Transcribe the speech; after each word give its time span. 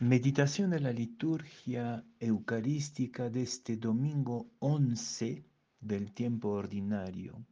Meditación 0.00 0.70
de 0.70 0.80
la 0.80 0.92
liturgia 0.92 2.04
eucarística 2.18 3.30
de 3.30 3.42
este 3.42 3.76
domingo 3.76 4.50
11 4.58 5.44
del 5.80 6.12
tiempo 6.12 6.48
ordinario. 6.48 7.46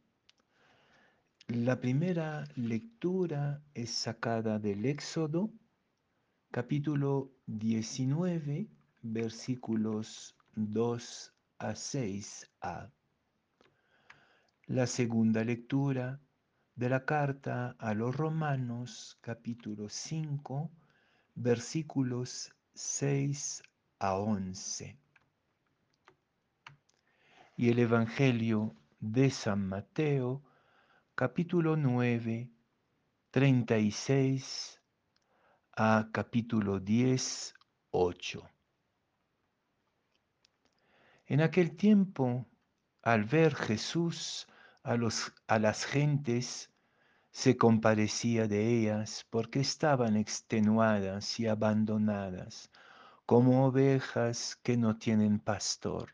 La 1.47 1.79
primera 1.79 2.43
lectura 2.55 3.63
es 3.73 3.91
sacada 3.91 4.59
del 4.59 4.85
Éxodo, 4.85 5.53
capítulo 6.51 7.31
19, 7.45 8.67
versículos 9.03 10.35
2 10.55 11.33
a 11.59 11.71
6a. 11.71 12.91
La 14.67 14.85
segunda 14.85 15.45
lectura 15.45 16.19
de 16.75 16.89
la 16.89 17.05
carta 17.05 17.77
a 17.79 17.93
los 17.93 18.13
Romanos, 18.13 19.17
capítulo 19.21 19.87
5, 19.87 20.69
versículos 21.35 22.53
6 22.73 23.63
a 23.99 24.15
11. 24.17 24.97
Y 27.55 27.69
el 27.69 27.79
Evangelio 27.79 28.75
de 28.99 29.29
San 29.29 29.67
Mateo, 29.67 30.43
capítulo 31.15 31.75
9, 31.75 32.49
36 33.31 34.81
a 35.75 36.09
capítulo 36.11 36.79
10, 36.79 37.53
8. 37.91 38.49
En 41.27 41.41
aquel 41.41 41.75
tiempo, 41.75 42.47
al 43.01 43.23
ver 43.23 43.55
Jesús 43.55 44.47
a, 44.83 44.95
los, 44.95 45.33
a 45.47 45.59
las 45.59 45.85
gentes, 45.85 46.72
se 47.33 47.57
compadecía 47.57 48.47
de 48.47 48.77
ellas 48.77 49.25
porque 49.31 49.59
estaban 49.59 50.15
extenuadas 50.17 51.39
y 51.39 51.47
abandonadas, 51.47 52.69
como 53.25 53.65
ovejas 53.65 54.55
que 54.61 54.77
no 54.77 54.97
tienen 54.97 55.39
pastor. 55.39 56.11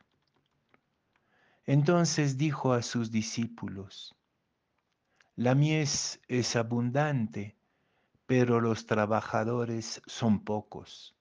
Entonces 1.65 2.37
dijo 2.37 2.71
a 2.71 2.81
sus 2.81 3.11
discípulos, 3.11 4.15
la 5.35 5.55
mies 5.55 6.21
es 6.29 6.55
abundante, 6.55 7.57
pero 8.25 8.61
los 8.61 8.85
trabajadores 8.85 10.01
son 10.05 10.45
pocos. 10.45 11.17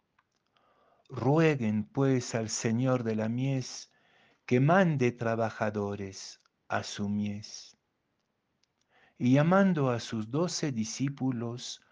Rueguen 1.08 1.84
pues 1.84 2.36
al 2.36 2.50
Señor 2.50 3.02
de 3.02 3.16
la 3.16 3.28
mies 3.28 3.90
que 4.46 4.60
mande 4.60 5.10
trabajadores 5.10 6.40
a 6.68 6.84
su 6.84 7.08
mies 7.08 7.77
y 9.18 9.32
llamando 9.32 9.90
a 9.90 9.98
sus 9.98 10.30
doce 10.30 10.70
discípulos, 10.70 11.82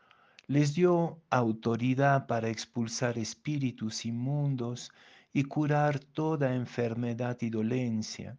les 0.46 0.74
dio 0.74 1.20
autoridad 1.28 2.28
para 2.28 2.48
expulsar 2.48 3.18
espíritus 3.18 4.06
inmundos 4.06 4.92
y 5.32 5.42
curar 5.42 5.98
toda 5.98 6.54
enfermedad 6.54 7.36
y 7.40 7.50
dolencia. 7.50 8.38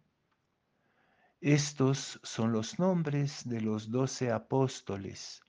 Estos 1.40 2.18
son 2.22 2.50
los 2.50 2.78
nombres 2.78 3.46
de 3.46 3.60
los 3.60 3.90
doce 3.90 4.32
apóstoles. 4.32 5.42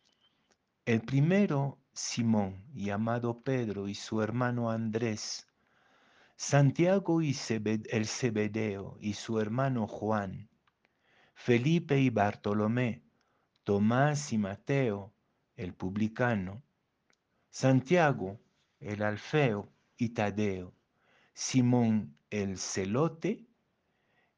El 0.86 1.02
primero, 1.02 1.80
Simón, 1.94 2.66
llamado 2.74 3.42
Pedro, 3.42 3.88
y 3.88 3.96
su 3.96 4.22
hermano 4.22 4.70
Andrés. 4.70 5.48
Santiago 6.36 7.22
y 7.22 7.36
el 7.90 8.06
Zebedeo 8.06 8.98
y 9.00 9.14
su 9.14 9.40
hermano 9.40 9.88
Juan. 9.88 10.50
Felipe 11.34 12.00
y 12.00 12.10
Bartolomé 12.10 13.09
Tomás 13.70 14.34
y 14.34 14.40
Mateo, 14.40 15.14
el 15.56 15.76
publicano, 15.76 16.64
Santiago, 17.52 18.40
el 18.80 19.04
alfeo 19.04 19.72
y 19.96 20.10
Tadeo, 20.10 20.74
Simón 21.36 22.18
el 22.32 22.58
celote 22.58 23.46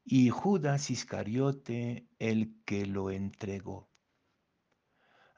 y 0.04 0.28
Judas 0.28 0.90
Iscariote, 0.90 2.06
el 2.18 2.62
que 2.66 2.84
lo 2.84 3.10
entregó. 3.10 3.88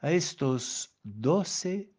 A 0.01 0.11
estos 0.11 0.93
doce 1.05 1.93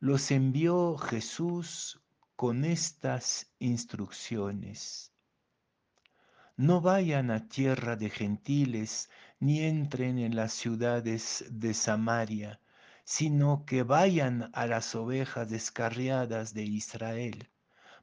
los 0.00 0.32
envió 0.32 0.98
Jesús 0.98 2.00
con 2.34 2.64
estas 2.64 3.52
instrucciones. 3.60 5.12
No 6.58 6.80
vayan 6.80 7.30
a 7.30 7.48
tierra 7.48 7.96
de 7.96 8.08
gentiles, 8.08 9.10
ni 9.40 9.60
entren 9.60 10.18
en 10.18 10.34
las 10.34 10.54
ciudades 10.54 11.44
de 11.50 11.74
Samaria, 11.74 12.60
sino 13.04 13.66
que 13.66 13.82
vayan 13.82 14.50
a 14.54 14.66
las 14.66 14.94
ovejas 14.94 15.50
descarriadas 15.50 16.54
de 16.54 16.62
Israel. 16.62 17.50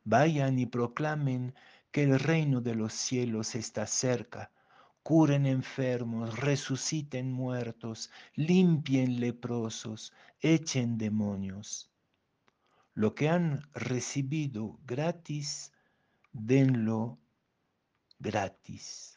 Vayan 0.04 0.60
y 0.60 0.68
proclamen 0.68 1.56
que 1.92 2.04
el 2.04 2.20
reino 2.20 2.62
de 2.62 2.76
los 2.76 2.94
cielos 2.94 3.56
está 3.56 3.88
cerca. 3.88 4.52
Curen 5.02 5.48
enfermos, 5.48 6.40
resuciten 6.40 7.32
muertos, 7.32 8.12
limpien 8.36 9.20
leprosos, 9.20 10.14
echen 10.42 11.00
demonios. 11.00 11.92
Lo 12.94 13.16
que 13.16 13.30
han 13.30 13.68
recibido 13.74 14.80
gratis, 14.86 15.74
denlo 16.32 17.18
gratis. 18.24 19.14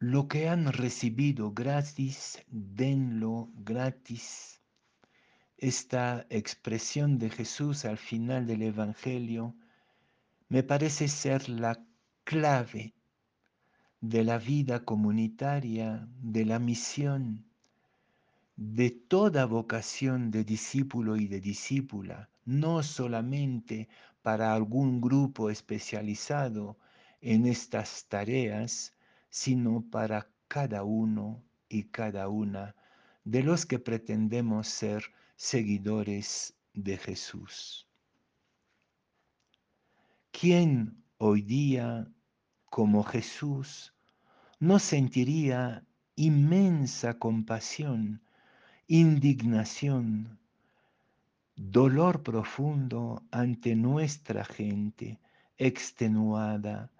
Lo 0.00 0.26
que 0.28 0.48
han 0.48 0.72
recibido 0.72 1.52
gratis, 1.52 2.42
denlo 2.48 3.50
gratis. 3.56 4.60
Esta 5.56 6.24
expresión 6.30 7.18
de 7.18 7.30
Jesús 7.30 7.84
al 7.84 7.98
final 7.98 8.46
del 8.46 8.62
Evangelio 8.62 9.56
me 10.48 10.62
parece 10.62 11.08
ser 11.08 11.48
la 11.48 11.84
clave 12.24 12.94
de 14.00 14.22
la 14.22 14.38
vida 14.38 14.84
comunitaria, 14.84 16.08
de 16.22 16.44
la 16.44 16.60
misión 16.60 17.47
de 18.60 18.90
toda 18.90 19.46
vocación 19.46 20.32
de 20.32 20.42
discípulo 20.42 21.16
y 21.16 21.28
de 21.28 21.40
discípula, 21.40 22.28
no 22.44 22.82
solamente 22.82 23.88
para 24.20 24.52
algún 24.52 25.00
grupo 25.00 25.48
especializado 25.48 26.76
en 27.20 27.46
estas 27.46 28.08
tareas, 28.08 28.96
sino 29.30 29.88
para 29.88 30.28
cada 30.48 30.82
uno 30.82 31.40
y 31.68 31.84
cada 31.84 32.28
una 32.28 32.74
de 33.22 33.44
los 33.44 33.64
que 33.64 33.78
pretendemos 33.78 34.66
ser 34.66 35.04
seguidores 35.36 36.52
de 36.74 36.98
Jesús. 36.98 37.86
¿Quién 40.32 41.04
hoy 41.18 41.42
día, 41.42 42.10
como 42.64 43.04
Jesús, 43.04 43.94
no 44.58 44.80
sentiría 44.80 45.86
inmensa 46.16 47.20
compasión 47.20 48.20
indignación, 48.90 50.38
dolor 51.54 52.22
profundo 52.22 53.22
ante 53.30 53.76
nuestra 53.76 54.46
gente 54.46 55.20
extenuada 55.58 56.90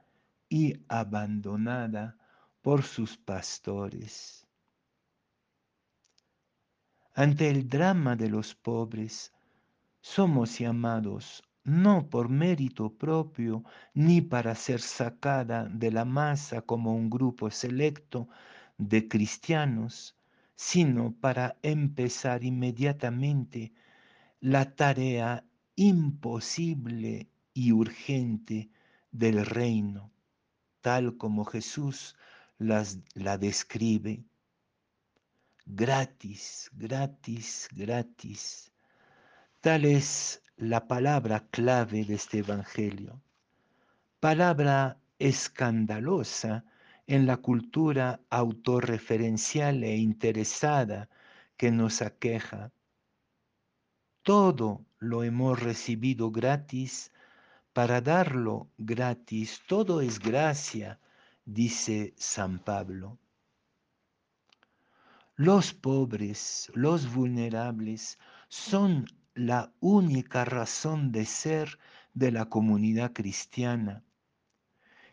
y 0.51 0.75
abandonada 0.89 2.15
por 2.61 2.83
sus 2.83 3.17
pastores. 3.17 4.47
Ante 7.15 7.49
el 7.49 7.67
drama 7.67 8.17
de 8.17 8.29
los 8.29 8.55
pobres, 8.55 9.33
somos 10.03 10.59
llamados 10.59 11.43
no 11.65 12.09
por 12.11 12.29
mérito 12.29 12.91
propio, 12.91 13.65
ni 13.95 14.21
para 14.21 14.55
ser 14.55 14.81
sacada 14.83 15.65
de 15.65 15.91
la 15.91 16.05
masa 16.05 16.61
como 16.61 16.95
un 16.95 17.09
grupo 17.09 17.51
selecto 17.51 18.29
de 18.77 19.09
cristianos, 19.09 20.18
sino 20.59 21.15
para 21.21 21.57
empezar 21.63 22.43
inmediatamente 22.43 23.73
la 24.41 24.75
tarea 24.75 25.45
imposible 25.77 27.31
y 27.55 27.71
urgente 27.71 28.69
del 29.13 29.47
reino, 29.47 30.11
tal 30.81 31.17
como 31.17 31.45
Jesús 31.45 32.17
las, 32.59 32.99
la 33.15 33.39
describe. 33.39 34.25
Gratis, 35.65 36.69
gratis, 36.73 37.69
gratis. 37.71 38.73
Tal 39.61 39.85
es 39.85 40.43
la 40.57 40.89
palabra 40.89 41.47
clave 41.53 42.05
de 42.05 42.15
este 42.17 42.39
Evangelio. 42.39 43.23
Palabra 44.19 44.99
escandalosa 45.21 46.65
en 47.09 47.27
la 47.27 47.39
cultura 47.39 48.21
autorreferencial 48.31 49.83
e 49.83 49.97
interesada 49.97 51.09
que 51.57 51.71
nos 51.71 52.03
aqueja. 52.03 52.71
Todo 54.23 54.85
lo 54.99 55.25
hemos 55.25 55.59
recibido 55.59 56.31
gratis 56.31 57.11
para 57.73 58.03
darlo 58.03 58.69
gratis. 58.77 59.63
Todo 59.67 60.03
es 60.03 60.19
gracia, 60.19 61.01
dice 61.47 62.13
San 62.19 62.59
Pablo. 62.59 63.19
Los 65.35 65.73
pobres, 65.73 66.71
los 66.75 67.13
vulnerables 67.15 68.19
son 68.49 69.07
la 69.35 69.73
única 69.81 70.45
razón 70.45 71.11
de 71.11 71.25
ser 71.25 71.79
de 72.13 72.33
la 72.33 72.47
comunidad 72.47 73.13
cristiana. 73.15 74.05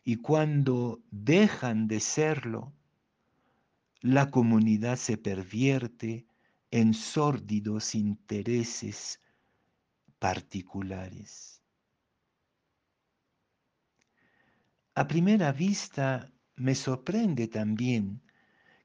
Y 0.07 0.17
cuando 0.17 1.01
dejan 1.09 1.87
de 1.87 1.99
serlo, 1.99 2.71
la 4.01 4.29
comunidad 4.29 4.97
se 4.97 5.17
pervierte 5.17 6.27
en 6.69 6.93
sórdidos 6.93 7.95
intereses 7.95 9.19
particulares. 10.19 11.63
A 14.93 15.07
primera 15.07 15.51
vista 15.51 16.31
me 16.55 16.75
sorprende 16.75 17.47
también 17.47 18.21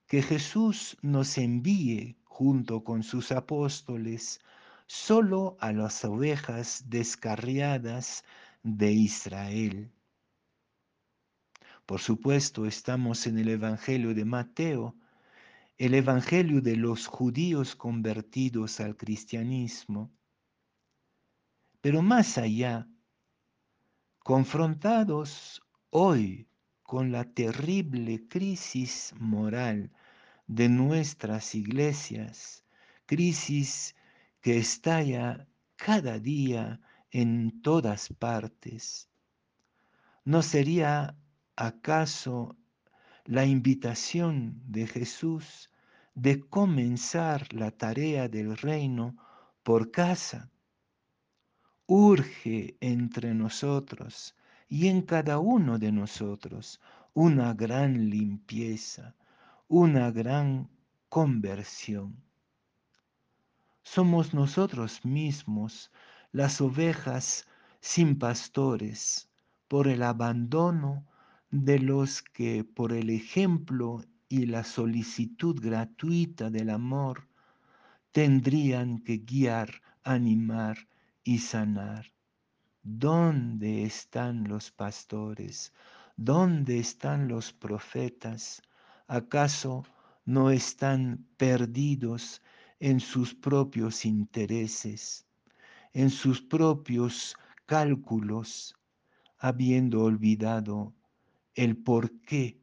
que 0.06 0.22
Jesús 0.22 0.96
nos 1.02 1.37
envíe 1.37 2.17
junto 2.25 2.82
con 2.82 3.02
sus 3.02 3.31
apóstoles 3.31 4.40
solo 4.87 5.58
a 5.61 5.70
las 5.72 6.02
ovejas 6.02 6.84
descarriadas 6.88 8.25
de 8.62 8.90
Israel. 8.93 9.93
Por 11.91 12.01
supuesto, 12.01 12.67
estamos 12.67 13.27
en 13.27 13.37
el 13.37 13.49
Evangelio 13.49 14.15
de 14.15 14.25
Mateo, 14.25 14.95
el 15.77 15.95
Evangelio 15.95 16.61
de 16.61 16.77
los 16.77 17.09
judíos 17.09 17.75
convertidos 17.75 18.79
al 18.79 18.97
cristianismo. 18.97 20.09
Pero 21.81 22.01
más 22.01 22.39
allá, 22.39 22.87
confrontados 24.21 25.63
hoy 25.91 26.47
con 26.85 27.11
la 27.11 27.25
terrible 27.25 28.29
crisis 28.29 29.13
moral 29.19 29.91
de 30.47 30.69
nuestras 30.69 31.57
iglesias, 31.57 32.63
crisis 33.05 33.97
que 34.41 34.59
estalla 34.59 35.49
cada 35.75 36.21
día 36.21 36.81
en 37.11 37.63
todas 37.63 38.11
partes. 38.11 39.11
¿No 40.25 40.41
sería 40.43 41.17
acaso 41.56 42.56
la 43.25 43.44
invitación 43.44 44.62
de 44.67 44.87
Jesús 44.87 45.70
de 46.14 46.41
comenzar 46.41 47.52
la 47.52 47.70
tarea 47.70 48.29
del 48.29 48.56
reino 48.56 49.17
por 49.62 49.91
casa? 49.91 50.50
Urge 51.87 52.76
entre 52.81 53.35
nosotros 53.35 54.35
y 54.69 54.88
en 54.88 55.02
cada 55.02 55.38
uno 55.38 55.79
de 55.79 55.93
nosotros 55.93 56.81
una 57.12 57.55
gran 57.55 58.08
limpieza, 58.08 59.17
una 59.69 60.11
gran 60.11 60.70
conversión. 61.08 62.23
Somos 63.82 64.32
nosotros 64.32 65.05
mismos 65.05 65.91
las 66.32 66.61
ovejas 66.61 67.46
sin 67.81 68.19
pastores 68.19 69.29
por 69.67 69.88
el 69.88 70.03
abandono 70.03 71.05
de 71.50 71.81
los 71.81 72.23
que 72.23 72.62
por 72.62 72.93
el 72.93 73.11
ejemplo 73.11 74.05
y 74.29 74.47
la 74.47 74.62
solicitud 74.62 75.61
gratuita 75.61 76.49
del 76.49 76.70
amor 76.70 77.29
tendrían 78.12 79.00
que 79.00 79.19
guiar, 79.19 79.82
animar 80.05 80.88
y 81.25 81.38
sanar. 81.38 82.06
¿Dónde 82.82 83.82
están 83.85 84.49
los 84.49 84.70
pastores? 84.70 85.73
¿Dónde 86.17 86.79
están 86.79 87.26
los 87.26 87.53
profetas? 87.53 88.62
¿Acaso 89.08 89.85
no 90.25 90.50
están 90.50 91.26
perdidos 91.37 92.43
en 92.79 93.00
sus 93.00 93.35
propios 93.35 94.05
intereses, 94.05 95.26
en 95.93 96.11
sus 96.11 96.41
propios 96.41 97.35
cálculos, 97.67 98.76
habiendo 99.38 100.05
olvidado 100.05 100.94
el 101.55 101.76
porqué 101.76 102.61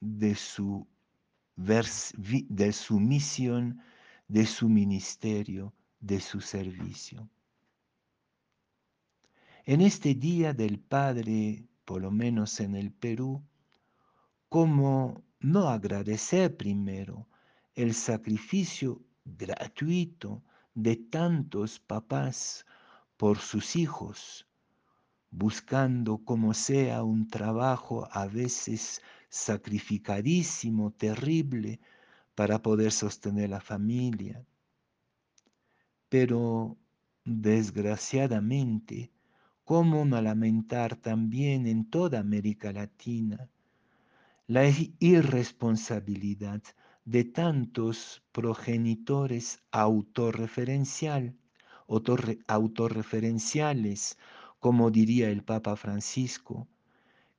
de 0.00 0.34
su, 0.34 0.86
de 1.56 2.72
su 2.72 3.00
misión, 3.00 3.80
de 4.26 4.46
su 4.46 4.68
ministerio, 4.68 5.74
de 6.00 6.20
su 6.20 6.40
servicio? 6.40 7.28
En 9.64 9.80
este 9.80 10.14
Día 10.14 10.54
del 10.54 10.78
Padre, 10.78 11.68
por 11.84 12.00
lo 12.00 12.10
menos 12.10 12.60
en 12.60 12.74
el 12.74 12.90
Perú, 12.90 13.42
¿cómo 14.48 15.22
no 15.40 15.68
agradecer 15.68 16.56
primero 16.56 17.28
el 17.74 17.94
sacrificio 17.94 19.02
gratuito 19.24 20.42
de 20.74 20.96
tantos 20.96 21.78
papás 21.78 22.64
por 23.16 23.38
sus 23.38 23.76
hijos, 23.76 24.47
buscando 25.30 26.18
como 26.18 26.54
sea 26.54 27.02
un 27.02 27.28
trabajo 27.28 28.08
a 28.12 28.26
veces 28.26 29.02
sacrificadísimo, 29.28 30.92
terrible, 30.92 31.80
para 32.34 32.62
poder 32.62 32.92
sostener 32.92 33.50
la 33.50 33.60
familia. 33.60 34.44
Pero 36.08 36.76
desgraciadamente, 37.24 39.12
¿cómo 39.64 40.04
no 40.04 40.20
lamentar 40.22 40.96
también 40.96 41.66
en 41.66 41.90
toda 41.90 42.20
América 42.20 42.72
Latina 42.72 43.48
la 44.46 44.64
irresponsabilidad 44.98 46.62
de 47.04 47.24
tantos 47.24 48.22
progenitores 48.32 49.62
autorreferencial, 49.72 51.36
autorreferenciales, 52.46 54.16
como 54.58 54.90
diría 54.90 55.30
el 55.30 55.44
Papa 55.44 55.76
Francisco, 55.76 56.68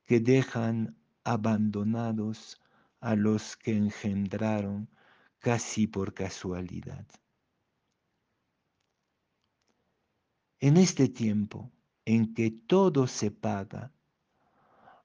que 0.04 0.20
dejan 0.20 0.96
abandonados 1.24 2.60
a 3.00 3.14
los 3.14 3.56
que 3.56 3.76
engendraron 3.76 4.88
casi 5.38 5.86
por 5.86 6.14
casualidad. 6.14 7.06
En 10.58 10.76
este 10.76 11.08
tiempo 11.08 11.70
en 12.04 12.34
que 12.34 12.50
todo 12.50 13.06
se 13.06 13.30
paga, 13.30 13.92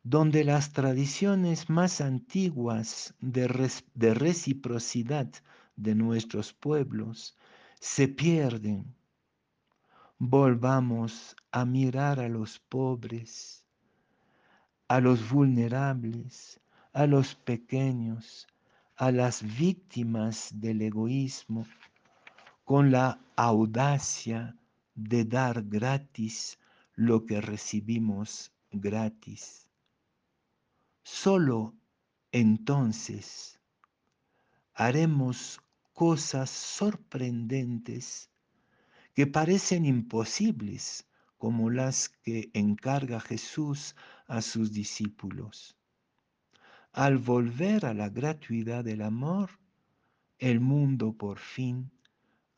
donde 0.03 0.43
las 0.43 0.71
tradiciones 0.71 1.69
más 1.69 1.99
antiguas 1.99 3.15
de, 3.21 3.47
reciprocidad 4.13 5.31
de 5.75 5.95
nuestros 5.95 6.53
pueblos 6.53 7.37
se 7.79 8.07
pierden. 8.07 8.95
Volvamos 10.17 11.35
a 11.51 11.65
mirar 11.65 12.21
a 12.21 12.29
los 12.29 12.57
pobres, 12.59 13.65
a 14.87 15.01
los 15.01 15.29
vulnerables, 15.29 16.61
a 16.93 17.05
los 17.05 17.35
pequeños, 17.35 18.47
a 18.95 19.11
las 19.11 19.43
víctimas 19.43 20.51
del 20.53 20.81
egoísmo, 20.83 21.67
con 22.63 22.91
la 22.91 23.19
audacia 23.35 24.57
de 24.93 25.25
dar 25.25 25.63
gratis 25.63 26.57
lo 26.93 27.25
que 27.25 27.41
recibimos 27.41 28.53
gratis. 28.71 29.67
Solo 31.03 31.75
entonces 32.31 33.59
haremos 34.73 35.59
cosas 35.91 36.49
sorprendentes 36.49 38.29
que 39.15 39.25
parecen 39.25 39.85
imposibles 39.85 41.07
como 41.37 41.69
las 41.69 42.09
que 42.09 42.51
encarga 42.53 43.19
Jesús 43.19 43.95
a 44.27 44.41
sus 44.41 44.73
discípulos. 44.73 45.77
Al 46.91 47.17
volver 47.17 47.85
a 47.85 47.93
la 47.93 48.09
gratuidad 48.09 48.83
del 48.83 49.01
amor, 49.01 49.51
el 50.37 50.59
mundo 50.59 51.13
por 51.13 51.39
fin 51.39 51.91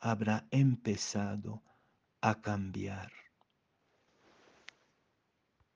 habrá 0.00 0.46
empezado 0.50 1.62
a 2.20 2.40
cambiar. 2.40 3.17